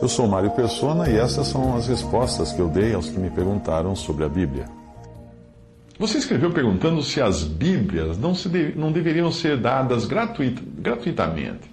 Eu 0.00 0.08
sou 0.08 0.26
Mário 0.26 0.50
Persona 0.52 1.10
e 1.10 1.16
essas 1.18 1.48
são 1.48 1.76
as 1.76 1.86
respostas 1.86 2.52
que 2.52 2.60
eu 2.60 2.68
dei 2.68 2.94
aos 2.94 3.10
que 3.10 3.18
me 3.18 3.28
perguntaram 3.28 3.94
sobre 3.94 4.24
a 4.24 4.28
Bíblia. 4.30 4.64
Você 5.98 6.16
escreveu 6.16 6.50
perguntando 6.50 7.02
se 7.02 7.20
as 7.20 7.44
Bíblias 7.44 8.16
não, 8.16 8.34
se 8.34 8.48
não 8.74 8.90
deveriam 8.90 9.30
ser 9.30 9.58
dadas 9.58 10.06
gratuit, 10.06 10.58
gratuitamente. 10.78 11.70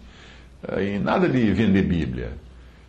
E 0.77 1.00
nada 1.00 1.30
de 1.30 1.53
vender 1.53 1.84
Bíblia. 1.84 2.34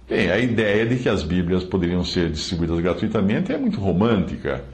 Bem, 0.09 0.29
a 0.29 0.39
ideia 0.39 0.85
de 0.85 0.97
que 0.97 1.09
as 1.09 1.23
Bíblias 1.23 1.63
poderiam 1.63 2.05
ser 2.05 2.31
distribuídas 2.31 2.81
gratuitamente 2.81 3.53
é 3.53 3.59
muito 3.59 3.79
romântica, 3.79 4.65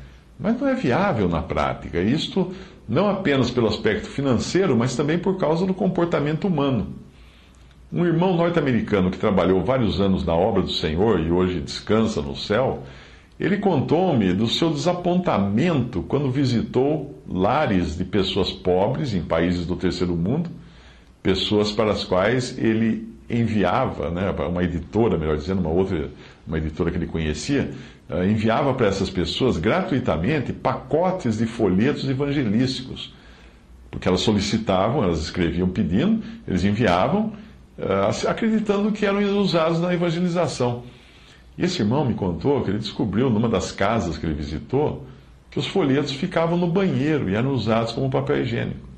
mas 0.40 0.58
não 0.58 0.66
é 0.66 0.74
viável 0.74 1.28
na 1.28 1.42
prática. 1.42 2.00
Isto 2.00 2.54
não 2.88 3.10
apenas 3.10 3.50
pelo 3.50 3.68
aspecto 3.68 4.08
financeiro, 4.08 4.74
mas 4.74 4.96
também 4.96 5.18
por 5.18 5.36
causa 5.36 5.66
do 5.66 5.74
comportamento 5.74 6.46
humano. 6.46 7.03
Um 7.94 8.04
irmão 8.04 8.36
norte-americano 8.36 9.08
que 9.08 9.18
trabalhou 9.18 9.62
vários 9.62 10.00
anos 10.00 10.24
na 10.24 10.34
obra 10.34 10.62
do 10.62 10.72
Senhor 10.72 11.20
e 11.20 11.30
hoje 11.30 11.60
descansa 11.60 12.20
no 12.20 12.34
céu, 12.34 12.82
ele 13.38 13.58
contou-me 13.58 14.32
do 14.32 14.48
seu 14.48 14.70
desapontamento 14.70 16.02
quando 16.02 16.28
visitou 16.28 17.22
lares 17.24 17.96
de 17.96 18.04
pessoas 18.04 18.50
pobres 18.50 19.14
em 19.14 19.22
países 19.22 19.64
do 19.64 19.76
terceiro 19.76 20.16
mundo, 20.16 20.50
pessoas 21.22 21.70
para 21.70 21.92
as 21.92 22.02
quais 22.02 22.58
ele 22.58 23.14
enviava, 23.30 24.10
né, 24.10 24.34
uma 24.48 24.64
editora, 24.64 25.16
melhor 25.16 25.36
dizendo, 25.36 25.60
uma 25.60 25.70
outra, 25.70 26.10
uma 26.44 26.58
editora 26.58 26.90
que 26.90 26.96
ele 26.96 27.06
conhecia, 27.06 27.70
eh, 28.10 28.26
enviava 28.26 28.74
para 28.74 28.88
essas 28.88 29.08
pessoas 29.08 29.56
gratuitamente 29.56 30.52
pacotes 30.52 31.38
de 31.38 31.46
folhetos 31.46 32.08
evangelísticos, 32.10 33.14
porque 33.88 34.08
elas 34.08 34.22
solicitavam, 34.22 35.04
elas 35.04 35.20
escreviam 35.20 35.68
pedindo, 35.68 36.24
eles 36.48 36.64
enviavam 36.64 37.43
acreditando 38.28 38.92
que 38.92 39.04
eram 39.04 39.20
usados 39.38 39.80
na 39.80 39.92
evangelização. 39.92 40.84
E 41.56 41.64
esse 41.64 41.82
irmão 41.82 42.04
me 42.04 42.14
contou 42.14 42.62
que 42.62 42.70
ele 42.70 42.78
descobriu 42.78 43.30
numa 43.30 43.48
das 43.48 43.72
casas 43.72 44.18
que 44.18 44.26
ele 44.26 44.34
visitou 44.34 45.06
que 45.50 45.58
os 45.60 45.68
folhetos 45.68 46.12
ficavam 46.12 46.58
no 46.58 46.66
banheiro 46.66 47.30
e 47.30 47.36
eram 47.36 47.52
usados 47.52 47.92
como 47.92 48.10
papel 48.10 48.42
higiênico. 48.42 48.88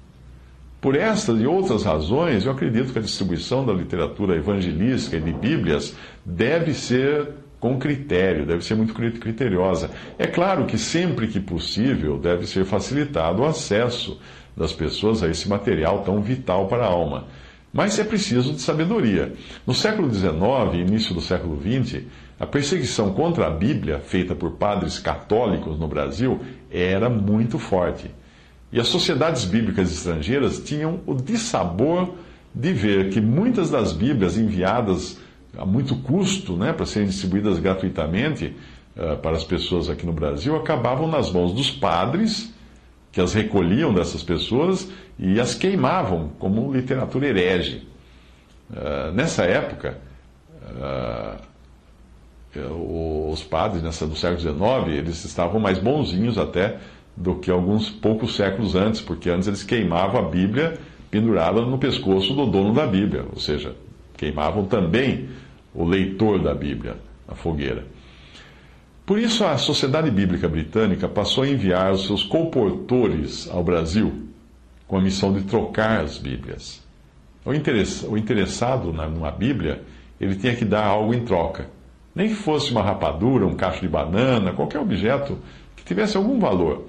Por 0.80 0.94
estas 0.94 1.38
e 1.38 1.46
outras 1.46 1.84
razões, 1.84 2.46
eu 2.46 2.52
acredito 2.52 2.92
que 2.92 2.98
a 2.98 3.02
distribuição 3.02 3.64
da 3.66 3.74
literatura 3.74 4.36
evangelística 4.36 5.16
e 5.16 5.20
de 5.20 5.32
Bíblias 5.32 5.94
deve 6.24 6.72
ser 6.72 7.28
com 7.60 7.78
critério, 7.78 8.46
deve 8.46 8.64
ser 8.64 8.74
muito 8.74 8.94
criteriosa. 8.94 9.90
É 10.18 10.26
claro 10.26 10.64
que 10.64 10.78
sempre 10.78 11.26
que 11.28 11.40
possível 11.40 12.18
deve 12.18 12.46
ser 12.46 12.64
facilitado 12.64 13.42
o 13.42 13.46
acesso 13.46 14.18
das 14.56 14.72
pessoas 14.72 15.22
a 15.22 15.28
esse 15.28 15.48
material 15.48 16.02
tão 16.04 16.22
vital 16.22 16.68
para 16.68 16.84
a 16.84 16.88
alma. 16.88 17.26
Mas 17.76 17.98
é 17.98 18.04
preciso 18.04 18.54
de 18.54 18.62
sabedoria. 18.62 19.34
No 19.66 19.74
século 19.74 20.12
XIX 20.12 20.40
início 20.80 21.14
do 21.14 21.20
século 21.20 21.60
XX, 21.60 22.04
a 22.40 22.46
perseguição 22.46 23.12
contra 23.12 23.48
a 23.48 23.50
Bíblia, 23.50 24.00
feita 24.00 24.34
por 24.34 24.52
padres 24.52 24.98
católicos 24.98 25.78
no 25.78 25.86
Brasil, 25.86 26.40
era 26.70 27.10
muito 27.10 27.58
forte. 27.58 28.10
E 28.72 28.80
as 28.80 28.88
sociedades 28.88 29.44
bíblicas 29.44 29.92
estrangeiras 29.92 30.58
tinham 30.58 31.00
o 31.04 31.14
dissabor 31.14 32.14
de 32.54 32.72
ver 32.72 33.10
que 33.10 33.20
muitas 33.20 33.68
das 33.68 33.92
Bíblias 33.92 34.38
enviadas 34.38 35.20
a 35.54 35.66
muito 35.66 35.96
custo, 35.96 36.56
né, 36.56 36.72
para 36.72 36.86
serem 36.86 37.08
distribuídas 37.08 37.58
gratuitamente 37.58 38.56
uh, 38.96 39.18
para 39.18 39.36
as 39.36 39.44
pessoas 39.44 39.90
aqui 39.90 40.06
no 40.06 40.14
Brasil, 40.14 40.56
acabavam 40.56 41.06
nas 41.06 41.30
mãos 41.30 41.52
dos 41.52 41.70
padres 41.70 42.55
que 43.16 43.20
as 43.22 43.32
recolhiam 43.32 43.94
dessas 43.94 44.22
pessoas 44.22 44.92
e 45.18 45.40
as 45.40 45.54
queimavam 45.54 46.32
como 46.38 46.70
literatura 46.70 47.26
herege. 47.26 47.88
Uh, 48.70 49.10
nessa 49.14 49.42
época, 49.44 49.96
uh, 52.54 53.32
os 53.32 53.42
padres 53.42 53.82
nessa, 53.82 54.06
do 54.06 54.14
século 54.14 54.38
XIX, 54.38 54.98
eles 54.98 55.24
estavam 55.24 55.58
mais 55.58 55.78
bonzinhos 55.78 56.36
até 56.36 56.76
do 57.16 57.36
que 57.36 57.50
alguns 57.50 57.88
poucos 57.88 58.36
séculos 58.36 58.74
antes, 58.74 59.00
porque 59.00 59.30
antes 59.30 59.48
eles 59.48 59.62
queimavam 59.62 60.20
a 60.20 60.28
Bíblia 60.28 60.78
pendurada 61.10 61.62
no 61.62 61.78
pescoço 61.78 62.34
do 62.34 62.44
dono 62.44 62.74
da 62.74 62.86
Bíblia, 62.86 63.24
ou 63.32 63.40
seja, 63.40 63.74
queimavam 64.14 64.66
também 64.66 65.30
o 65.74 65.86
leitor 65.86 66.38
da 66.38 66.54
Bíblia 66.54 66.98
na 67.26 67.34
fogueira. 67.34 67.86
Por 69.06 69.20
isso, 69.20 69.44
a 69.44 69.56
Sociedade 69.56 70.10
Bíblica 70.10 70.48
Britânica 70.48 71.08
passou 71.08 71.44
a 71.44 71.48
enviar 71.48 71.92
os 71.92 72.06
seus 72.06 72.24
comportores 72.24 73.48
ao 73.48 73.62
Brasil 73.62 74.26
com 74.88 74.98
a 74.98 75.00
missão 75.00 75.32
de 75.32 75.42
trocar 75.42 76.00
as 76.00 76.18
Bíblias. 76.18 76.84
O 77.44 77.54
interessado 78.16 78.92
numa 78.92 79.30
Bíblia, 79.30 79.80
ele 80.20 80.34
tinha 80.34 80.56
que 80.56 80.64
dar 80.64 80.84
algo 80.84 81.14
em 81.14 81.24
troca. 81.24 81.68
Nem 82.12 82.30
que 82.30 82.34
fosse 82.34 82.72
uma 82.72 82.82
rapadura, 82.82 83.46
um 83.46 83.54
cacho 83.54 83.80
de 83.80 83.88
banana, 83.88 84.52
qualquer 84.52 84.80
objeto 84.80 85.38
que 85.76 85.84
tivesse 85.84 86.16
algum 86.16 86.40
valor. 86.40 86.88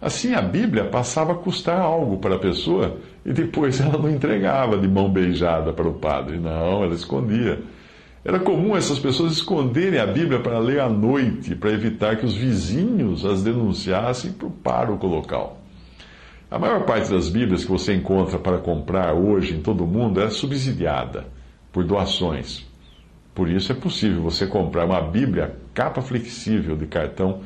Assim, 0.00 0.32
a 0.32 0.40
Bíblia 0.40 0.86
passava 0.86 1.32
a 1.32 1.36
custar 1.36 1.78
algo 1.78 2.16
para 2.16 2.36
a 2.36 2.38
pessoa 2.38 2.96
e 3.26 3.32
depois 3.32 3.78
ela 3.82 3.98
não 3.98 4.10
entregava 4.10 4.78
de 4.78 4.88
mão 4.88 5.10
beijada 5.10 5.70
para 5.72 5.86
o 5.86 5.92
padre. 5.92 6.38
Não, 6.38 6.82
ela 6.82 6.94
escondia. 6.94 7.60
Era 8.24 8.38
comum 8.38 8.76
essas 8.76 9.00
pessoas 9.00 9.32
esconderem 9.32 9.98
a 9.98 10.06
Bíblia 10.06 10.38
para 10.38 10.58
ler 10.60 10.80
à 10.80 10.88
noite, 10.88 11.56
para 11.56 11.72
evitar 11.72 12.16
que 12.16 12.24
os 12.24 12.36
vizinhos 12.36 13.24
as 13.24 13.42
denunciassem 13.42 14.32
para 14.32 14.46
o 14.46 14.50
pároco 14.50 15.06
local. 15.08 15.60
A 16.48 16.56
maior 16.56 16.84
parte 16.84 17.10
das 17.10 17.28
Bíblias 17.28 17.64
que 17.64 17.70
você 17.70 17.94
encontra 17.94 18.38
para 18.38 18.58
comprar 18.58 19.12
hoje 19.12 19.54
em 19.54 19.60
todo 19.60 19.82
o 19.82 19.86
mundo 19.86 20.20
é 20.20 20.30
subsidiada 20.30 21.26
por 21.72 21.82
doações. 21.82 22.64
Por 23.34 23.48
isso 23.48 23.72
é 23.72 23.74
possível 23.74 24.22
você 24.22 24.46
comprar 24.46 24.84
uma 24.84 25.00
Bíblia 25.00 25.56
capa 25.74 26.00
flexível 26.00 26.76
de 26.76 26.86
cartão 26.86 27.40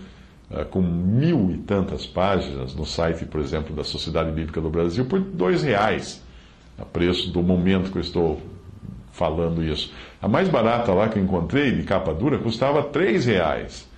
uh, 0.51 0.65
com 0.67 0.83
mil 0.83 1.53
e 1.53 1.59
tantas 1.59 2.05
páginas 2.05 2.75
no 2.75 2.85
site, 2.85 3.25
por 3.25 3.41
exemplo, 3.41 3.75
da 3.75 3.85
Sociedade 3.85 4.31
Bíblica 4.33 4.61
do 4.61 4.69
Brasil 4.69 5.07
por 5.07 5.21
dois 5.21 5.63
reais, 5.63 6.23
a 6.77 6.85
preço 6.85 7.31
do 7.31 7.43
momento 7.43 7.91
que 7.93 7.99
eu 7.99 8.03
estou 8.03 8.43
falando 9.17 9.65
isso. 9.65 9.93
A 10.21 10.29
mais 10.29 10.49
barata 10.49 10.93
lá 10.93 11.09
que 11.09 11.19
eu 11.19 11.25
encontrei, 11.25 11.73
de 11.73 11.83
capa 11.83 12.13
dura, 12.13 12.39
custava 12.39 12.83
três 12.83 13.25
reais. 13.25 13.89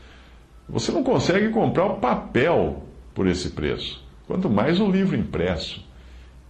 Você 0.68 0.92
não 0.92 1.02
consegue 1.02 1.48
comprar 1.48 1.86
o 1.86 1.96
papel 1.96 2.84
por 3.14 3.26
esse 3.26 3.50
preço, 3.50 4.02
quanto 4.26 4.48
mais 4.48 4.80
o 4.80 4.88
livro 4.88 5.16
impresso. 5.16 5.84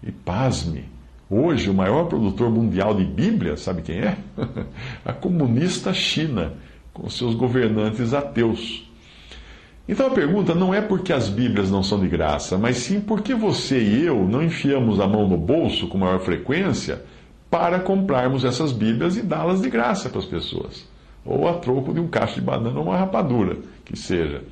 E 0.03 0.13
pasme, 0.13 0.85
hoje 1.31 1.71
o 1.71 1.75
maior 1.75 2.05
produtor 2.07 2.51
mundial 2.51 2.95
de 2.95 3.05
Bíblia, 3.05 3.57
sabe 3.57 3.83
quem 3.83 4.01
é? 4.01 4.17
a 5.05 5.13
comunista 5.13 5.93
China, 5.95 6.53
com 6.93 7.09
seus 7.09 7.35
governantes 7.35 8.13
ateus. 8.13 8.87
Então 9.89 10.09
a 10.09 10.11
pergunta 10.11 10.55
não 10.55 10.75
é 10.75 10.83
porque 10.83 11.13
as 11.13 11.31
Bíblias 11.31 11.71
não 11.71 11.83
são 11.83 11.99
de 11.99 12.09
graça, 12.09 12.59
mas 12.59 12.77
sim 12.77 13.01
porque 13.01 13.35
você 13.35 13.81
e 13.81 14.05
eu 14.05 14.29
não 14.29 14.43
enfiamos 14.43 15.01
a 15.01 15.07
mão 15.07 15.27
no 15.27 15.39
bolso 15.39 15.89
com 15.89 15.97
maior 15.97 16.21
frequência 16.21 17.03
para 17.51 17.81
comprarmos 17.81 18.45
essas 18.45 18.73
Bíblias 18.73 19.17
e 19.17 19.23
dá-las 19.23 19.63
de 19.63 19.71
graça 19.71 20.09
para 20.09 20.19
as 20.19 20.27
pessoas. 20.27 20.87
Ou 21.25 21.49
a 21.49 21.55
troco 21.55 21.93
de 21.93 22.01
um 22.01 22.09
cacho 22.09 22.37
de 22.37 22.41
banana 22.41 22.79
ou 22.79 22.87
uma 22.87 22.97
rapadura, 22.97 23.59
que 23.85 23.97
seja. 23.97 24.43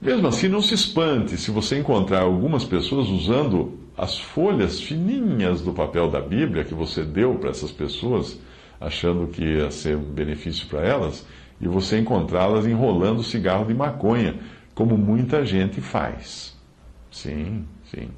Mesmo 0.00 0.28
assim, 0.28 0.48
não 0.48 0.62
se 0.62 0.74
espante 0.74 1.36
se 1.36 1.50
você 1.50 1.78
encontrar 1.78 2.22
algumas 2.22 2.64
pessoas 2.64 3.08
usando 3.08 3.78
as 3.96 4.16
folhas 4.16 4.80
fininhas 4.80 5.60
do 5.60 5.72
papel 5.72 6.08
da 6.08 6.20
Bíblia 6.20 6.64
que 6.64 6.74
você 6.74 7.02
deu 7.02 7.34
para 7.34 7.50
essas 7.50 7.72
pessoas, 7.72 8.38
achando 8.80 9.26
que 9.26 9.42
ia 9.42 9.70
ser 9.72 9.96
um 9.96 10.12
benefício 10.12 10.68
para 10.68 10.82
elas, 10.82 11.26
e 11.60 11.66
você 11.66 11.98
encontrá-las 11.98 12.64
enrolando 12.64 13.24
cigarro 13.24 13.66
de 13.66 13.74
maconha, 13.74 14.36
como 14.72 14.96
muita 14.96 15.44
gente 15.44 15.80
faz. 15.80 16.56
Sim, 17.10 17.64
sim. 17.90 18.08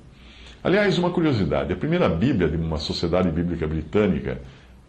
Aliás, 0.62 0.98
uma 0.98 1.10
curiosidade: 1.10 1.72
a 1.72 1.76
primeira 1.76 2.08
Bíblia 2.08 2.48
de 2.48 2.56
uma 2.56 2.78
sociedade 2.78 3.30
bíblica 3.30 3.66
britânica, 3.66 4.40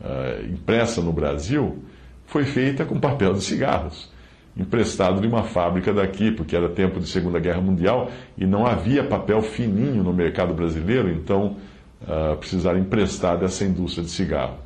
uh, 0.02 0.46
impressa 0.52 1.02
no 1.02 1.14
Brasil, 1.14 1.84
foi 2.26 2.44
feita 2.44 2.86
com 2.86 3.00
papel 3.00 3.34
de 3.34 3.42
cigarros, 3.42 4.12
emprestado 4.56 5.22
de 5.22 5.28
uma 5.28 5.44
fábrica 5.44 5.94
daqui, 5.94 6.32
porque 6.32 6.56
era 6.56 6.70
tempo 6.70 7.00
de 7.00 7.08
Segunda 7.08 7.40
Guerra 7.40 7.62
Mundial 7.62 8.12
e 8.38 8.46
não 8.46 8.66
havia 8.66 9.04
papel 9.04 9.42
fininho 9.42 10.04
no 10.04 10.14
mercado 10.14 10.54
brasileiro, 10.54 11.10
então 11.10 11.58
uh, 12.02 12.36
precisar 12.38 12.78
emprestar 12.78 13.38
dessa 13.38 13.64
indústria 13.64 14.04
de 14.04 14.12
cigarro. 14.12 14.58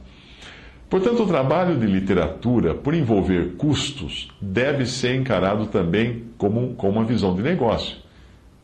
Portanto, 0.90 1.24
o 1.24 1.28
trabalho 1.28 1.78
de 1.78 1.86
literatura, 1.86 2.74
por 2.74 2.94
envolver 2.94 3.56
custos, 3.58 4.30
deve 4.40 4.86
ser 4.86 5.16
encarado 5.16 5.66
também 5.68 6.25
como, 6.38 6.75
como 6.75 7.00
uma 7.00 7.06
visão 7.06 7.36
de 7.36 7.42
negócio. 7.42 7.98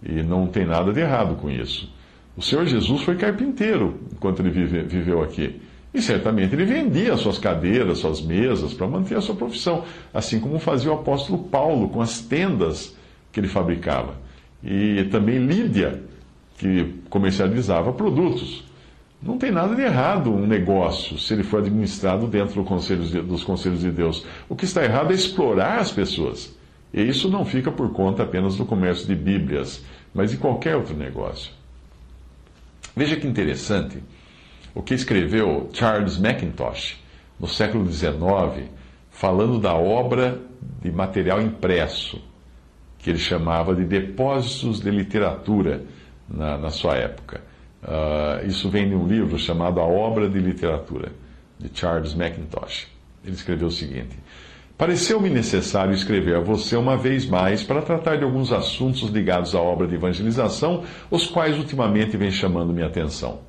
E 0.03 0.21
não 0.23 0.47
tem 0.47 0.65
nada 0.65 0.93
de 0.93 0.99
errado 0.99 1.35
com 1.35 1.49
isso. 1.49 1.91
O 2.35 2.41
Senhor 2.41 2.65
Jesus 2.65 3.01
foi 3.01 3.15
carpinteiro 3.15 3.99
enquanto 4.13 4.39
ele 4.39 4.49
vive, 4.49 4.83
viveu 4.83 5.21
aqui. 5.21 5.61
E 5.93 6.01
certamente 6.01 6.55
ele 6.55 6.63
vendia 6.63 7.17
suas 7.17 7.37
cadeiras, 7.37 7.99
suas 7.99 8.21
mesas, 8.21 8.73
para 8.73 8.87
manter 8.87 9.17
a 9.17 9.21
sua 9.21 9.35
profissão, 9.35 9.83
assim 10.13 10.39
como 10.39 10.57
fazia 10.57 10.89
o 10.89 10.95
apóstolo 10.95 11.43
Paulo 11.43 11.89
com 11.89 12.01
as 12.01 12.21
tendas 12.21 12.95
que 13.31 13.39
ele 13.39 13.49
fabricava. 13.49 14.15
E 14.63 15.03
também 15.11 15.37
Lídia, 15.39 16.01
que 16.57 16.93
comercializava 17.09 17.91
produtos. 17.91 18.63
Não 19.21 19.37
tem 19.37 19.51
nada 19.51 19.75
de 19.75 19.81
errado 19.81 20.33
um 20.33 20.47
negócio 20.47 21.19
se 21.19 21.33
ele 21.33 21.43
for 21.43 21.59
administrado 21.59 22.25
dentro 22.25 22.55
do 22.55 22.63
conselho 22.63 23.03
de, 23.03 23.21
dos 23.21 23.43
conselhos 23.43 23.81
de 23.81 23.91
Deus. 23.91 24.25
O 24.47 24.55
que 24.55 24.65
está 24.65 24.83
errado 24.83 25.11
é 25.11 25.15
explorar 25.15 25.79
as 25.79 25.91
pessoas. 25.91 26.55
E 26.93 27.01
isso 27.01 27.29
não 27.29 27.45
fica 27.45 27.71
por 27.71 27.91
conta 27.91 28.23
apenas 28.23 28.55
do 28.55 28.65
comércio 28.65 29.05
de 29.05 29.15
Bíblias, 29.15 29.83
mas 30.13 30.31
de 30.31 30.37
qualquer 30.37 30.75
outro 30.75 30.95
negócio. 30.95 31.51
Veja 32.95 33.15
que 33.15 33.27
interessante 33.27 34.03
o 34.73 34.81
que 34.81 34.93
escreveu 34.93 35.69
Charles 35.73 36.17
Mackintosh 36.17 36.99
no 37.39 37.47
século 37.47 37.91
XIX, 37.91 38.69
falando 39.09 39.59
da 39.59 39.73
obra 39.73 40.39
de 40.81 40.91
material 40.91 41.41
impresso, 41.41 42.21
que 42.99 43.09
ele 43.09 43.19
chamava 43.19 43.75
de 43.75 43.83
depósitos 43.83 44.79
de 44.79 44.91
literatura 44.91 45.83
na, 46.29 46.57
na 46.57 46.69
sua 46.69 46.95
época. 46.95 47.41
Uh, 47.81 48.45
isso 48.45 48.69
vem 48.69 48.87
de 48.87 48.95
um 48.95 49.07
livro 49.07 49.39
chamado 49.39 49.79
A 49.79 49.83
Obra 49.83 50.29
de 50.29 50.39
Literatura, 50.39 51.11
de 51.59 51.69
Charles 51.73 52.13
Mackintosh. 52.13 52.87
Ele 53.25 53.33
escreveu 53.33 53.69
o 53.69 53.71
seguinte: 53.71 54.17
Pareceu-me 54.81 55.29
necessário 55.29 55.93
escrever 55.93 56.37
a 56.37 56.39
você 56.39 56.75
uma 56.75 56.97
vez 56.97 57.27
mais 57.27 57.63
para 57.63 57.83
tratar 57.83 58.15
de 58.15 58.23
alguns 58.23 58.51
assuntos 58.51 59.11
ligados 59.11 59.53
à 59.53 59.61
obra 59.61 59.85
de 59.85 59.93
evangelização, 59.93 60.85
os 61.11 61.27
quais 61.27 61.55
ultimamente 61.55 62.17
vêm 62.17 62.31
chamando 62.31 62.73
minha 62.73 62.87
atenção. 62.87 63.41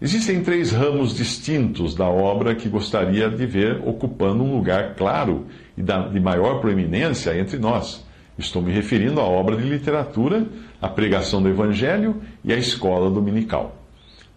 Existem 0.00 0.44
três 0.44 0.70
ramos 0.70 1.12
distintos 1.12 1.92
da 1.96 2.08
obra 2.08 2.54
que 2.54 2.68
gostaria 2.68 3.28
de 3.28 3.44
ver 3.46 3.82
ocupando 3.84 4.44
um 4.44 4.54
lugar 4.54 4.94
claro 4.94 5.44
e 5.76 5.82
de 5.82 6.20
maior 6.20 6.60
proeminência 6.60 7.36
entre 7.36 7.58
nós. 7.58 8.06
Estou 8.38 8.62
me 8.62 8.70
referindo 8.70 9.18
à 9.18 9.24
obra 9.24 9.56
de 9.56 9.64
literatura, 9.64 10.46
à 10.80 10.88
pregação 10.88 11.42
do 11.42 11.48
Evangelho 11.48 12.22
e 12.44 12.52
à 12.52 12.56
escola 12.56 13.10
dominical. 13.10 13.83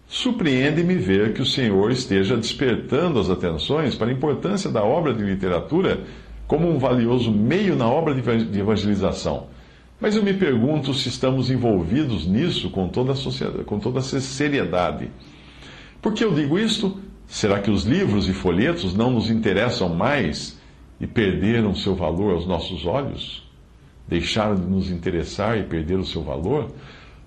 Surpreende-me 0.08 0.94
ver 0.94 1.34
que 1.34 1.42
o 1.42 1.46
Senhor 1.46 1.90
esteja 1.90 2.34
despertando 2.34 3.20
as 3.20 3.28
atenções 3.28 3.94
para 3.94 4.08
a 4.08 4.12
importância 4.12 4.70
da 4.70 4.82
obra 4.82 5.12
de 5.12 5.22
literatura 5.22 6.00
como 6.46 6.66
um 6.66 6.78
valioso 6.78 7.30
meio 7.30 7.76
na 7.76 7.86
obra 7.86 8.14
de 8.14 8.58
evangelização. 8.58 9.48
Mas 10.00 10.16
eu 10.16 10.22
me 10.22 10.32
pergunto 10.32 10.94
se 10.94 11.10
estamos 11.10 11.50
envolvidos 11.50 12.26
nisso 12.26 12.70
com 12.70 12.88
toda 12.88 13.12
a, 13.12 13.64
com 13.64 13.78
toda 13.78 13.98
a 13.98 14.02
seriedade. 14.02 15.10
Por 16.00 16.14
que 16.14 16.24
eu 16.24 16.32
digo 16.32 16.58
isto? 16.58 16.98
Será 17.26 17.60
que 17.60 17.70
os 17.70 17.84
livros 17.84 18.30
e 18.30 18.32
folhetos 18.32 18.94
não 18.94 19.10
nos 19.10 19.28
interessam 19.28 19.90
mais 19.90 20.58
e 20.98 21.06
perderam 21.06 21.74
seu 21.74 21.94
valor 21.94 22.32
aos 22.32 22.46
nossos 22.46 22.86
olhos? 22.86 23.46
Deixaram 24.08 24.54
de 24.54 24.66
nos 24.66 24.90
interessar 24.90 25.58
e 25.58 25.64
perderam 25.64 26.02
seu 26.02 26.22
valor? 26.22 26.70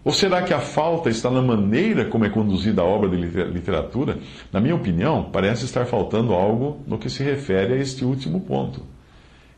Ou 0.03 0.11
será 0.11 0.41
que 0.41 0.53
a 0.53 0.59
falta 0.59 1.09
está 1.09 1.29
na 1.29 1.43
maneira 1.43 2.05
como 2.05 2.25
é 2.25 2.29
conduzida 2.29 2.81
a 2.81 2.85
obra 2.85 3.07
de 3.07 3.17
literatura? 3.17 4.17
Na 4.51 4.59
minha 4.59 4.75
opinião, 4.75 5.29
parece 5.31 5.65
estar 5.65 5.85
faltando 5.85 6.33
algo 6.33 6.79
no 6.87 6.97
que 6.97 7.09
se 7.09 7.23
refere 7.23 7.73
a 7.73 7.77
este 7.77 8.03
último 8.03 8.41
ponto. 8.41 8.81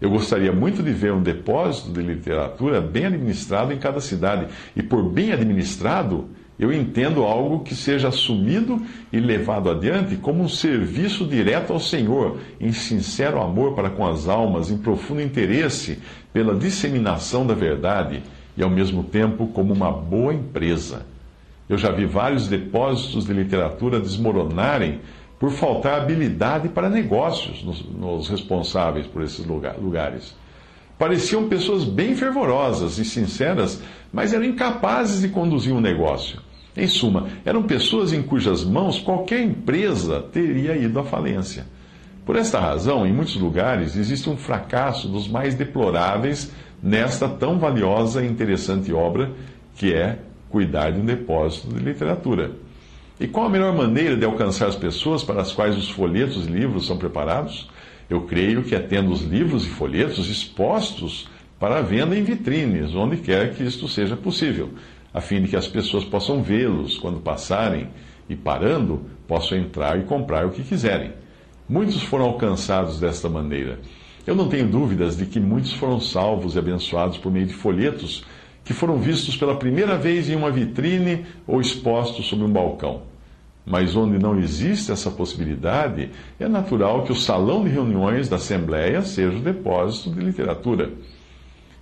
Eu 0.01 0.09
gostaria 0.09 0.51
muito 0.51 0.83
de 0.83 0.91
ver 0.91 1.13
um 1.13 1.23
depósito 1.23 1.93
de 1.93 2.01
literatura 2.01 2.81
bem 2.81 3.05
administrado 3.05 3.71
em 3.71 3.77
cada 3.77 4.01
cidade. 4.01 4.47
E 4.75 4.83
por 4.83 5.01
bem 5.01 5.31
administrado, 5.31 6.27
eu 6.59 6.73
entendo 6.73 7.23
algo 7.23 7.61
que 7.61 7.73
seja 7.73 8.09
assumido 8.09 8.81
e 9.13 9.19
levado 9.21 9.71
adiante 9.71 10.17
como 10.17 10.43
um 10.43 10.49
serviço 10.49 11.25
direto 11.25 11.71
ao 11.71 11.79
Senhor, 11.79 12.37
em 12.59 12.73
sincero 12.73 13.41
amor 13.41 13.75
para 13.75 13.89
com 13.89 14.05
as 14.05 14.27
almas, 14.27 14.69
em 14.69 14.77
profundo 14.77 15.21
interesse 15.21 15.99
pela 16.33 16.53
disseminação 16.53 17.47
da 17.47 17.53
verdade 17.53 18.21
e, 18.55 18.63
ao 18.63 18.69
mesmo 18.69 19.03
tempo, 19.03 19.47
como 19.47 19.73
uma 19.73 19.91
boa 19.91 20.33
empresa. 20.33 21.05
Eu 21.67 21.77
já 21.77 21.91
vi 21.91 22.05
vários 22.05 22.47
depósitos 22.47 23.25
de 23.25 23.33
literatura 23.33 23.99
desmoronarem 23.99 24.99
por 25.39 25.51
faltar 25.51 26.01
habilidade 26.01 26.69
para 26.69 26.89
negócios 26.89 27.63
nos, 27.63 27.83
nos 27.85 28.29
responsáveis 28.29 29.07
por 29.07 29.21
esses 29.21 29.45
lugares. 29.45 30.35
Pareciam 30.97 31.49
pessoas 31.49 31.83
bem 31.83 32.15
fervorosas 32.15 32.97
e 32.97 33.03
sinceras, 33.03 33.81
mas 34.11 34.33
eram 34.33 34.45
incapazes 34.45 35.21
de 35.21 35.29
conduzir 35.29 35.73
um 35.73 35.81
negócio. 35.81 36.39
Em 36.75 36.87
suma, 36.87 37.27
eram 37.43 37.63
pessoas 37.63 38.13
em 38.13 38.21
cujas 38.21 38.63
mãos 38.63 38.99
qualquer 38.99 39.41
empresa 39.41 40.21
teria 40.21 40.75
ido 40.75 40.99
à 40.99 41.03
falência. 41.03 41.65
Por 42.25 42.35
esta 42.35 42.59
razão, 42.59 43.05
em 43.05 43.11
muitos 43.11 43.35
lugares, 43.35 43.97
existe 43.97 44.29
um 44.29 44.37
fracasso 44.37 45.07
dos 45.07 45.27
mais 45.27 45.55
deploráveis 45.55 46.51
nesta 46.83 47.29
tão 47.29 47.57
valiosa 47.57 48.21
e 48.21 48.27
interessante 48.27 48.91
obra 48.91 49.31
que 49.75 49.93
é 49.93 50.19
cuidar 50.49 50.91
de 50.91 50.99
um 50.99 51.05
depósito 51.05 51.73
de 51.73 51.79
literatura. 51.79 52.51
E 53.19 53.27
qual 53.27 53.45
a 53.45 53.49
melhor 53.49 53.73
maneira 53.73 54.17
de 54.17 54.25
alcançar 54.25 54.67
as 54.67 54.75
pessoas 54.75 55.23
para 55.23 55.41
as 55.41 55.53
quais 55.53 55.77
os 55.77 55.89
folhetos 55.89 56.45
e 56.45 56.51
livros 56.51 56.85
são 56.85 56.97
preparados? 56.97 57.69
Eu 58.09 58.23
creio 58.23 58.63
que 58.63 58.75
é 58.75 58.79
tendo 58.79 59.11
os 59.11 59.21
livros 59.21 59.65
e 59.65 59.69
folhetos 59.69 60.29
expostos 60.29 61.29
para 61.57 61.81
venda 61.81 62.17
em 62.17 62.23
vitrines, 62.23 62.93
onde 62.93 63.15
quer 63.17 63.55
que 63.55 63.63
isto 63.63 63.87
seja 63.87 64.17
possível, 64.17 64.71
a 65.13 65.21
fim 65.21 65.41
de 65.41 65.47
que 65.47 65.55
as 65.55 65.67
pessoas 65.67 66.03
possam 66.03 66.43
vê-los 66.43 66.97
quando 66.97 67.21
passarem 67.21 67.87
e 68.27 68.35
parando, 68.35 69.05
possam 69.25 69.57
entrar 69.57 69.97
e 69.97 70.03
comprar 70.03 70.45
o 70.45 70.51
que 70.51 70.63
quiserem. 70.63 71.13
Muitos 71.69 72.03
foram 72.03 72.25
alcançados 72.25 72.99
desta 72.99 73.29
maneira. 73.29 73.79
Eu 74.25 74.35
não 74.35 74.47
tenho 74.47 74.67
dúvidas 74.67 75.17
de 75.17 75.25
que 75.25 75.39
muitos 75.39 75.73
foram 75.73 75.99
salvos 75.99 76.55
e 76.55 76.59
abençoados 76.59 77.17
por 77.17 77.31
meio 77.31 77.45
de 77.45 77.53
folhetos 77.53 78.23
que 78.63 78.73
foram 78.73 78.97
vistos 78.97 79.35
pela 79.35 79.55
primeira 79.55 79.97
vez 79.97 80.29
em 80.29 80.35
uma 80.35 80.49
vitrine 80.49 81.25
ou 81.45 81.59
expostos 81.59 82.27
sob 82.27 82.43
um 82.43 82.49
balcão. 82.49 83.01
Mas 83.65 83.95
onde 83.95 84.17
não 84.17 84.39
existe 84.39 84.91
essa 84.91 85.11
possibilidade, 85.11 86.09
é 86.39 86.47
natural 86.47 87.03
que 87.03 87.11
o 87.11 87.15
salão 87.15 87.63
de 87.63 87.69
reuniões 87.69 88.29
da 88.29 88.37
Assembleia 88.37 89.01
seja 89.01 89.37
o 89.37 89.41
depósito 89.41 90.11
de 90.11 90.21
literatura. 90.21 90.91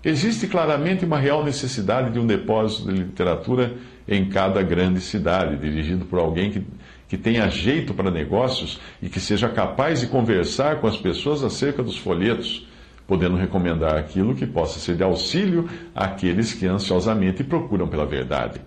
Existe 0.03 0.47
claramente 0.47 1.05
uma 1.05 1.19
real 1.19 1.43
necessidade 1.43 2.11
de 2.11 2.19
um 2.19 2.25
depósito 2.25 2.91
de 2.91 2.97
literatura 3.03 3.73
em 4.07 4.27
cada 4.29 4.63
grande 4.63 4.99
cidade, 4.99 5.57
dirigido 5.57 6.05
por 6.05 6.17
alguém 6.17 6.51
que, 6.51 6.63
que 7.11 7.17
tenha 7.17 7.49
jeito 7.49 7.93
para 7.93 8.09
negócios 8.09 8.79
e 9.01 9.09
que 9.09 9.19
seja 9.19 9.49
capaz 9.49 9.99
de 9.99 10.07
conversar 10.07 10.79
com 10.79 10.87
as 10.87 10.95
pessoas 10.95 11.43
acerca 11.43 11.83
dos 11.83 11.97
folhetos, 11.97 12.65
podendo 13.05 13.35
recomendar 13.35 13.97
aquilo 13.97 14.33
que 14.33 14.45
possa 14.45 14.79
ser 14.79 14.95
de 14.95 15.03
auxílio 15.03 15.67
àqueles 15.93 16.53
que 16.53 16.65
ansiosamente 16.65 17.43
procuram 17.43 17.85
pela 17.85 18.05
verdade. 18.05 18.61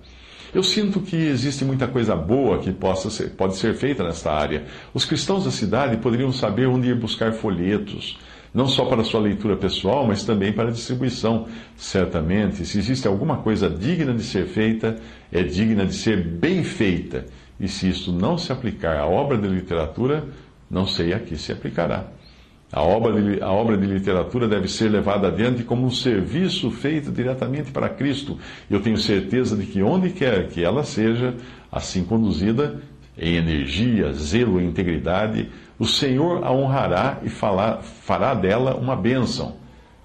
Eu 0.52 0.62
sinto 0.62 1.00
que 1.00 1.16
existe 1.16 1.64
muita 1.64 1.88
coisa 1.88 2.14
boa 2.14 2.58
que 2.58 2.70
possa 2.70 3.08
ser, 3.08 3.30
pode 3.30 3.56
ser 3.56 3.72
feita 3.76 4.04
nesta 4.04 4.30
área. 4.30 4.64
Os 4.92 5.06
cristãos 5.06 5.46
da 5.46 5.50
cidade 5.50 5.96
poderiam 5.96 6.30
saber 6.30 6.66
onde 6.66 6.90
ir 6.90 6.96
buscar 6.96 7.32
folhetos, 7.32 8.18
não 8.52 8.68
só 8.68 8.84
para 8.84 9.02
sua 9.04 9.20
leitura 9.20 9.56
pessoal, 9.56 10.06
mas 10.06 10.22
também 10.22 10.52
para 10.52 10.70
distribuição. 10.70 11.48
Certamente, 11.78 12.66
se 12.66 12.78
existe 12.78 13.08
alguma 13.08 13.38
coisa 13.38 13.70
digna 13.70 14.12
de 14.12 14.22
ser 14.22 14.44
feita, 14.44 14.98
é 15.32 15.42
digna 15.42 15.86
de 15.86 15.94
ser 15.94 16.22
bem 16.22 16.62
feita. 16.62 17.24
E 17.58 17.68
se 17.68 17.88
isto 17.88 18.12
não 18.12 18.36
se 18.36 18.52
aplicar 18.52 18.96
à 18.96 19.06
obra 19.06 19.38
de 19.38 19.46
literatura, 19.48 20.24
não 20.70 20.86
sei 20.86 21.12
a 21.12 21.20
que 21.20 21.36
se 21.36 21.52
aplicará. 21.52 22.04
A 22.72 22.82
obra, 22.82 23.20
de, 23.20 23.40
a 23.40 23.52
obra 23.52 23.76
de 23.76 23.86
literatura 23.86 24.48
deve 24.48 24.66
ser 24.66 24.88
levada 24.88 25.28
adiante 25.28 25.62
como 25.62 25.86
um 25.86 25.90
serviço 25.90 26.70
feito 26.72 27.12
diretamente 27.12 27.70
para 27.70 27.88
Cristo. 27.88 28.36
Eu 28.68 28.80
tenho 28.80 28.98
certeza 28.98 29.56
de 29.56 29.64
que 29.64 29.82
onde 29.82 30.10
quer 30.10 30.48
que 30.48 30.64
ela 30.64 30.82
seja, 30.82 31.34
assim 31.70 32.02
conduzida, 32.02 32.80
em 33.16 33.36
energia, 33.36 34.12
zelo 34.12 34.60
e 34.60 34.64
integridade, 34.64 35.48
o 35.78 35.86
Senhor 35.86 36.44
a 36.44 36.52
honrará 36.52 37.20
e 37.22 37.28
falar, 37.28 37.82
fará 37.82 38.34
dela 38.34 38.74
uma 38.74 38.96
bênção. 38.96 39.54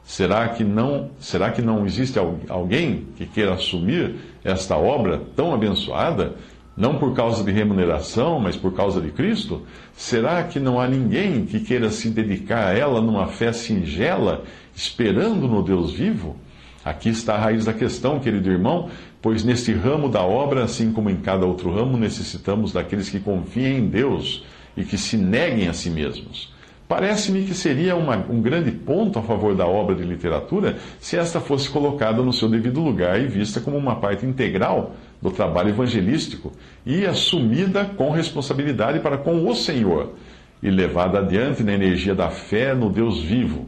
Será 0.03 0.47
que 0.49 0.63
não, 0.63 1.11
será 1.19 1.51
que 1.51 1.61
não 1.61 1.85
existe 1.85 2.19
alguém 2.47 3.05
que 3.15 3.25
queira 3.25 3.53
assumir 3.53 4.15
esta 4.43 4.75
obra 4.75 5.21
tão 5.35 5.53
abençoada? 5.53 6.35
Não 6.79 6.97
por 6.97 7.13
causa 7.13 7.43
de 7.43 7.51
remuneração, 7.51 8.39
mas 8.39 8.55
por 8.55 8.73
causa 8.73 9.01
de 9.01 9.11
Cristo? 9.11 9.63
Será 9.93 10.41
que 10.45 10.61
não 10.61 10.79
há 10.79 10.87
ninguém 10.87 11.45
que 11.45 11.59
queira 11.59 11.89
se 11.89 12.09
dedicar 12.09 12.69
a 12.69 12.73
ela 12.73 13.01
numa 13.01 13.27
fé 13.27 13.51
singela, 13.51 14.45
esperando 14.73 15.45
no 15.45 15.61
Deus 15.61 15.91
vivo? 15.91 16.37
Aqui 16.83 17.09
está 17.09 17.35
a 17.35 17.37
raiz 17.37 17.65
da 17.65 17.73
questão, 17.73 18.21
querido 18.21 18.49
irmão, 18.49 18.89
pois 19.21 19.43
neste 19.43 19.73
ramo 19.73 20.07
da 20.07 20.23
obra, 20.23 20.63
assim 20.63 20.93
como 20.93 21.09
em 21.09 21.17
cada 21.17 21.45
outro 21.45 21.69
ramo, 21.69 21.97
necessitamos 21.97 22.71
daqueles 22.71 23.09
que 23.09 23.19
confiem 23.19 23.79
em 23.79 23.89
Deus 23.89 24.45
e 24.77 24.85
que 24.85 24.97
se 24.97 25.17
neguem 25.17 25.67
a 25.67 25.73
si 25.73 25.89
mesmos. 25.89 26.53
Parece-me 26.87 27.43
que 27.43 27.53
seria 27.53 27.95
uma, 27.95 28.15
um 28.29 28.41
grande 28.41 28.71
ponto 28.71 29.19
a 29.19 29.21
favor 29.21 29.53
da 29.53 29.67
obra 29.67 29.93
de 29.93 30.03
literatura 30.03 30.77
se 30.99 31.17
esta 31.17 31.41
fosse 31.41 31.69
colocada 31.69 32.23
no 32.23 32.31
seu 32.33 32.49
devido 32.49 32.79
lugar 32.79 33.21
e 33.21 33.27
vista 33.27 33.59
como 33.59 33.77
uma 33.77 33.97
parte 33.97 34.25
integral 34.25 34.95
do 35.21 35.31
trabalho 35.31 35.69
evangelístico 35.69 36.51
e 36.85 37.05
assumida 37.05 37.85
com 37.85 38.11
responsabilidade 38.11 38.99
para 38.99 39.17
com 39.17 39.47
o 39.47 39.55
Senhor 39.55 40.13
e 40.61 40.69
levada 40.69 41.19
adiante 41.19 41.63
na 41.63 41.73
energia 41.73 42.15
da 42.15 42.29
fé 42.29 42.73
no 42.73 42.89
Deus 42.89 43.21
vivo. 43.21 43.67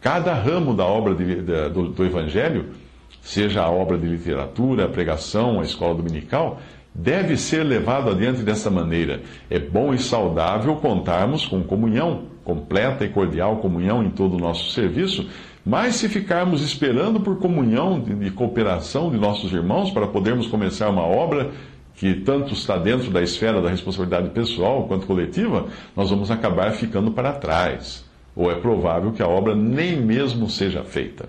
Cada 0.00 0.32
ramo 0.32 0.74
da 0.74 0.84
obra 0.84 1.14
de, 1.14 1.36
do, 1.36 1.88
do 1.88 2.04
Evangelho, 2.04 2.70
seja 3.20 3.62
a 3.62 3.70
obra 3.70 3.98
de 3.98 4.06
literatura, 4.06 4.86
a 4.86 4.88
pregação, 4.88 5.60
a 5.60 5.62
escola 5.62 5.94
dominical, 5.94 6.60
deve 6.94 7.36
ser 7.36 7.62
levado 7.62 8.10
adiante 8.10 8.42
dessa 8.42 8.70
maneira. 8.70 9.20
É 9.50 9.58
bom 9.58 9.92
e 9.92 9.98
saudável 9.98 10.76
contarmos 10.76 11.44
com 11.44 11.62
comunhão, 11.62 12.24
completa 12.44 13.04
e 13.04 13.10
cordial 13.10 13.58
comunhão 13.58 14.02
em 14.02 14.10
todo 14.10 14.36
o 14.36 14.40
nosso 14.40 14.70
serviço, 14.70 15.28
mas 15.64 15.96
se 15.96 16.08
ficarmos 16.08 16.62
esperando 16.62 17.20
por 17.20 17.38
comunhão 17.38 18.04
e 18.22 18.30
cooperação 18.30 19.10
de 19.10 19.18
nossos 19.18 19.52
irmãos 19.52 19.90
para 19.90 20.06
podermos 20.06 20.46
começar 20.46 20.88
uma 20.88 21.02
obra 21.02 21.50
que 21.94 22.14
tanto 22.14 22.54
está 22.54 22.78
dentro 22.78 23.10
da 23.10 23.20
esfera 23.20 23.60
da 23.60 23.68
responsabilidade 23.68 24.30
pessoal 24.30 24.86
quanto 24.88 25.06
coletiva, 25.06 25.66
nós 25.94 26.08
vamos 26.08 26.30
acabar 26.30 26.72
ficando 26.72 27.10
para 27.10 27.32
trás. 27.32 28.04
Ou 28.34 28.50
é 28.50 28.54
provável 28.54 29.12
que 29.12 29.22
a 29.22 29.28
obra 29.28 29.54
nem 29.54 30.00
mesmo 30.00 30.48
seja 30.48 30.82
feita. 30.82 31.28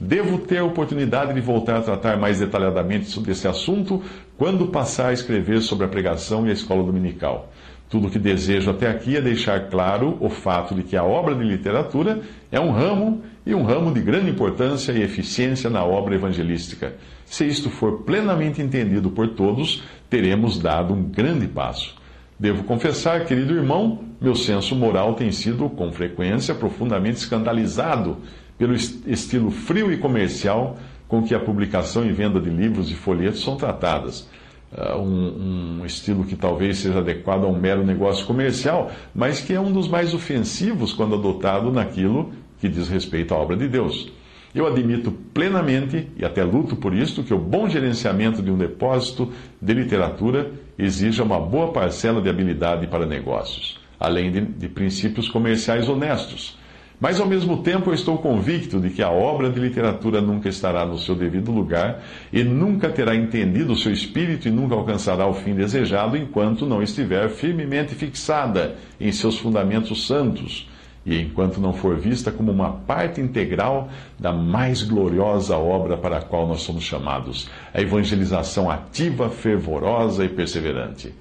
Devo 0.00 0.38
ter 0.38 0.58
a 0.58 0.64
oportunidade 0.64 1.32
de 1.32 1.40
voltar 1.40 1.76
a 1.76 1.82
tratar 1.82 2.16
mais 2.16 2.40
detalhadamente 2.40 3.06
sobre 3.06 3.30
esse 3.30 3.46
assunto 3.46 4.02
quando 4.36 4.66
passar 4.66 5.10
a 5.10 5.12
escrever 5.12 5.60
sobre 5.60 5.86
a 5.86 5.88
pregação 5.88 6.44
e 6.44 6.50
a 6.50 6.52
escola 6.52 6.82
dominical. 6.82 7.52
Tudo 7.92 8.06
o 8.06 8.10
que 8.10 8.18
desejo 8.18 8.70
até 8.70 8.88
aqui 8.88 9.18
é 9.18 9.20
deixar 9.20 9.68
claro 9.68 10.16
o 10.18 10.30
fato 10.30 10.74
de 10.74 10.82
que 10.82 10.96
a 10.96 11.04
obra 11.04 11.34
de 11.34 11.44
literatura 11.44 12.22
é 12.50 12.58
um 12.58 12.70
ramo 12.70 13.20
e 13.44 13.54
um 13.54 13.64
ramo 13.64 13.92
de 13.92 14.00
grande 14.00 14.30
importância 14.30 14.92
e 14.92 15.02
eficiência 15.02 15.68
na 15.68 15.84
obra 15.84 16.14
evangelística. 16.14 16.94
Se 17.26 17.46
isto 17.46 17.68
for 17.68 17.98
plenamente 17.98 18.62
entendido 18.62 19.10
por 19.10 19.28
todos, 19.28 19.82
teremos 20.08 20.58
dado 20.58 20.94
um 20.94 21.02
grande 21.02 21.46
passo. 21.46 21.94
Devo 22.38 22.64
confessar, 22.64 23.26
querido 23.26 23.54
irmão, 23.54 24.02
meu 24.18 24.34
senso 24.34 24.74
moral 24.74 25.12
tem 25.12 25.30
sido, 25.30 25.68
com 25.68 25.92
frequência, 25.92 26.54
profundamente 26.54 27.18
escandalizado 27.18 28.16
pelo 28.56 28.72
estilo 28.74 29.50
frio 29.50 29.92
e 29.92 29.98
comercial 29.98 30.78
com 31.06 31.22
que 31.22 31.34
a 31.34 31.40
publicação 31.40 32.06
e 32.06 32.10
venda 32.10 32.40
de 32.40 32.48
livros 32.48 32.90
e 32.90 32.94
folhetos 32.94 33.42
são 33.44 33.54
tratadas. 33.54 34.26
Uh, 34.74 34.98
um, 34.98 35.80
um, 35.80 35.84
estilo 35.84 36.24
que 36.24 36.34
talvez 36.34 36.78
seja 36.78 37.00
adequado 37.00 37.44
a 37.44 37.46
um 37.46 37.58
mero 37.58 37.84
negócio 37.84 38.24
comercial, 38.24 38.90
mas 39.14 39.38
que 39.38 39.52
é 39.52 39.60
um 39.60 39.70
dos 39.70 39.86
mais 39.86 40.14
ofensivos 40.14 40.94
quando 40.94 41.14
adotado 41.14 41.70
naquilo 41.70 42.32
que 42.58 42.70
diz 42.70 42.88
respeito 42.88 43.34
à 43.34 43.36
obra 43.36 43.54
de 43.54 43.68
Deus. 43.68 44.10
Eu 44.54 44.66
admito 44.66 45.12
plenamente, 45.34 46.08
e 46.16 46.24
até 46.24 46.42
luto 46.42 46.74
por 46.76 46.94
isto, 46.94 47.22
que 47.22 47.34
o 47.34 47.38
bom 47.38 47.68
gerenciamento 47.68 48.42
de 48.42 48.50
um 48.50 48.56
depósito 48.56 49.30
de 49.60 49.74
literatura 49.74 50.50
exija 50.78 51.22
uma 51.22 51.38
boa 51.38 51.70
parcela 51.70 52.22
de 52.22 52.30
habilidade 52.30 52.86
para 52.86 53.04
negócios, 53.04 53.78
além 54.00 54.32
de, 54.32 54.40
de 54.40 54.68
princípios 54.70 55.28
comerciais 55.28 55.86
honestos 55.86 56.56
mas 57.02 57.18
ao 57.18 57.26
mesmo 57.26 57.64
tempo 57.64 57.90
eu 57.90 57.94
estou 57.94 58.16
convicto 58.18 58.78
de 58.78 58.88
que 58.88 59.02
a 59.02 59.10
obra 59.10 59.50
de 59.50 59.58
literatura 59.58 60.20
nunca 60.20 60.48
estará 60.48 60.86
no 60.86 60.96
seu 60.96 61.16
devido 61.16 61.50
lugar 61.50 62.00
e 62.32 62.44
nunca 62.44 62.88
terá 62.88 63.12
entendido 63.12 63.72
o 63.72 63.76
seu 63.76 63.90
espírito 63.90 64.46
e 64.46 64.52
nunca 64.52 64.76
alcançará 64.76 65.26
o 65.26 65.34
fim 65.34 65.52
desejado 65.52 66.16
enquanto 66.16 66.64
não 66.64 66.80
estiver 66.80 67.28
firmemente 67.28 67.92
fixada 67.92 68.76
em 69.00 69.10
seus 69.10 69.36
fundamentos 69.36 70.06
santos 70.06 70.70
e 71.04 71.18
enquanto 71.18 71.60
não 71.60 71.72
for 71.72 71.96
vista 71.96 72.30
como 72.30 72.52
uma 72.52 72.70
parte 72.70 73.20
integral 73.20 73.88
da 74.16 74.32
mais 74.32 74.84
gloriosa 74.84 75.56
obra 75.56 75.96
para 75.96 76.18
a 76.18 76.22
qual 76.22 76.46
nós 76.46 76.62
somos 76.62 76.84
chamados, 76.84 77.50
a 77.74 77.80
evangelização 77.80 78.70
ativa, 78.70 79.28
fervorosa 79.28 80.24
e 80.24 80.28
perseverante. 80.28 81.12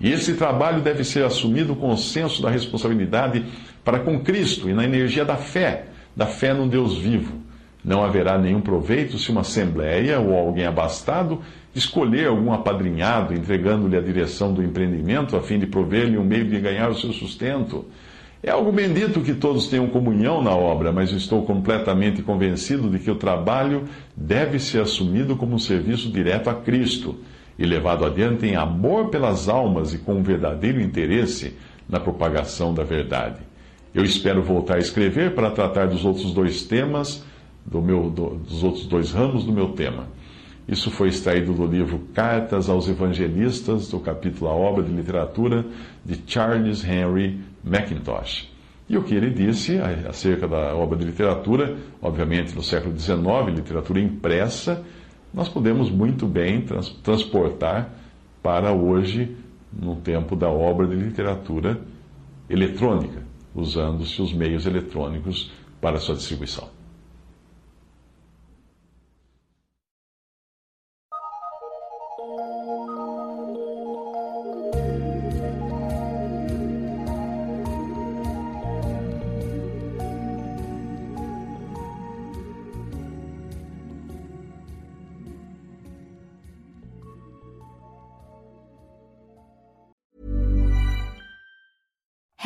E 0.00 0.10
esse 0.10 0.32
trabalho 0.32 0.80
deve 0.80 1.04
ser 1.04 1.24
assumido 1.24 1.76
com 1.76 1.92
o 1.92 1.96
senso 1.96 2.40
da 2.40 2.48
responsabilidade 2.48 3.44
para 3.84 4.00
com 4.00 4.20
Cristo 4.20 4.68
e 4.68 4.72
na 4.72 4.84
energia 4.84 5.24
da 5.24 5.36
fé, 5.36 5.86
da 6.14 6.26
fé 6.26 6.52
no 6.52 6.68
Deus 6.68 6.96
vivo. 6.96 7.40
Não 7.82 8.04
haverá 8.04 8.36
nenhum 8.36 8.60
proveito 8.60 9.18
se 9.18 9.30
uma 9.30 9.40
assembleia 9.40 10.20
ou 10.20 10.36
alguém 10.36 10.66
abastado 10.66 11.40
escolher 11.74 12.26
algum 12.26 12.52
apadrinhado, 12.52 13.32
entregando-lhe 13.32 13.96
a 13.96 14.00
direção 14.00 14.52
do 14.52 14.62
empreendimento 14.62 15.36
a 15.36 15.40
fim 15.40 15.58
de 15.58 15.66
prover-lhe 15.66 16.18
um 16.18 16.24
meio 16.24 16.44
de 16.44 16.58
ganhar 16.58 16.90
o 16.90 16.98
seu 16.98 17.12
sustento. 17.12 17.86
É 18.42 18.50
algo 18.50 18.72
bendito 18.72 19.20
que 19.20 19.34
todos 19.34 19.68
tenham 19.68 19.86
comunhão 19.88 20.42
na 20.42 20.54
obra, 20.54 20.90
mas 20.90 21.12
estou 21.12 21.44
completamente 21.44 22.22
convencido 22.22 22.88
de 22.88 22.98
que 22.98 23.10
o 23.10 23.14
trabalho 23.14 23.84
deve 24.16 24.58
ser 24.58 24.80
assumido 24.80 25.36
como 25.36 25.54
um 25.54 25.58
serviço 25.58 26.10
direto 26.10 26.48
a 26.48 26.54
Cristo 26.54 27.16
e 27.58 27.66
levado 27.66 28.04
adiante 28.04 28.46
em 28.46 28.56
amor 28.56 29.10
pelas 29.10 29.48
almas 29.48 29.92
e 29.92 29.98
com 29.98 30.14
um 30.14 30.22
verdadeiro 30.22 30.80
interesse 30.80 31.54
na 31.86 32.00
propagação 32.00 32.72
da 32.72 32.82
verdade. 32.82 33.49
Eu 33.92 34.04
espero 34.04 34.42
voltar 34.42 34.76
a 34.76 34.78
escrever 34.78 35.34
para 35.34 35.50
tratar 35.50 35.86
dos 35.86 36.04
outros 36.04 36.32
dois 36.32 36.62
temas, 36.62 37.24
do 37.66 37.82
meu, 37.82 38.08
do, 38.08 38.36
dos 38.36 38.62
outros 38.62 38.86
dois 38.86 39.10
ramos 39.10 39.44
do 39.44 39.52
meu 39.52 39.70
tema. 39.70 40.06
Isso 40.68 40.90
foi 40.90 41.08
extraído 41.08 41.52
do 41.52 41.66
livro 41.66 41.98
Cartas 42.14 42.68
aos 42.68 42.88
Evangelistas, 42.88 43.88
do 43.88 43.98
capítulo 43.98 44.48
A 44.48 44.54
Obra 44.54 44.84
de 44.84 44.92
Literatura, 44.92 45.66
de 46.04 46.20
Charles 46.24 46.84
Henry 46.84 47.40
Mackintosh. 47.64 48.48
E 48.88 48.96
o 48.96 49.02
que 49.02 49.14
ele 49.14 49.30
disse 49.30 49.78
acerca 50.08 50.46
da 50.46 50.74
obra 50.74 50.96
de 50.96 51.04
literatura, 51.04 51.76
obviamente 52.00 52.54
no 52.54 52.62
século 52.62 52.96
XIX, 52.96 53.18
literatura 53.54 54.00
impressa, 54.00 54.84
nós 55.32 55.48
podemos 55.48 55.90
muito 55.90 56.26
bem 56.26 56.60
trans 56.60 56.88
transportar 57.02 57.92
para 58.42 58.72
hoje, 58.72 59.36
no 59.72 59.96
tempo 59.96 60.34
da 60.34 60.48
obra 60.48 60.86
de 60.86 60.96
literatura 60.96 61.80
eletrônica, 62.48 63.22
usando-se 63.54 64.20
os 64.22 64.32
meios 64.32 64.66
eletrônicos 64.66 65.50
para 65.80 65.98
sua 65.98 66.14
distribuição. 66.14 66.79